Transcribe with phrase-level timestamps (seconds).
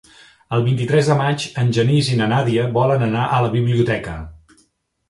[0.55, 4.19] El vint-i-tres de maig en Genís i na Nàdia volen anar a la biblioteca.